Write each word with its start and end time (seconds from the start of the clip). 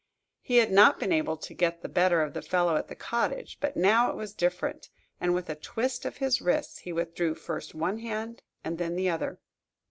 He 0.41 0.57
had 0.57 0.71
not 0.71 0.99
been 0.99 1.11
able 1.11 1.37
to 1.37 1.53
get 1.53 1.83
the 1.83 1.87
better 1.87 2.23
of 2.23 2.33
the 2.33 2.41
fellow 2.41 2.75
at 2.75 2.87
the 2.87 2.95
cottage, 2.95 3.59
but 3.61 3.77
now 3.77 4.09
it 4.09 4.15
was 4.15 4.33
different, 4.33 4.89
and, 5.19 5.35
with 5.35 5.47
a 5.47 5.53
twist 5.53 6.05
of 6.05 6.17
his 6.17 6.41
wrists, 6.41 6.79
he 6.79 6.91
withdrew 6.91 7.35
first 7.35 7.75
one 7.75 7.99
hand 7.99 8.41
and 8.63 8.79
then 8.79 8.95
the 8.95 9.11
other. 9.11 9.39